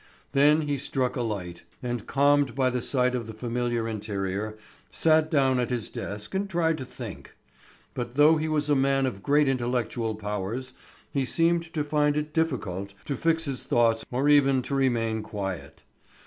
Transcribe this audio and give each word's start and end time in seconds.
Then 0.31 0.61
he 0.63 0.79
struck 0.79 1.15
a 1.15 1.21
light, 1.21 1.61
and 1.83 2.07
calmed 2.07 2.55
by 2.55 2.71
the 2.71 2.81
sight 2.81 3.13
of 3.13 3.27
the 3.27 3.35
familiar 3.35 3.87
interior, 3.87 4.57
sat 4.89 5.29
down 5.29 5.59
at 5.59 5.69
his 5.69 5.89
desk 5.89 6.33
and 6.33 6.49
tried 6.49 6.79
to 6.79 6.85
think. 6.85 7.35
But 7.93 8.15
though 8.15 8.37
he 8.37 8.47
was 8.47 8.67
a 8.67 8.75
man 8.75 9.05
of 9.05 9.21
great 9.21 9.47
intellectual 9.47 10.15
powers, 10.15 10.73
he 11.11 11.23
seemed 11.23 11.71
to 11.75 11.83
find 11.83 12.17
it 12.17 12.33
difficult 12.33 12.95
to 13.05 13.15
fix 13.15 13.45
his 13.45 13.65
thoughts 13.65 14.03
or 14.09 14.27
even 14.27 14.63
to 14.63 14.73
remain 14.73 15.21
quiet. 15.21 15.83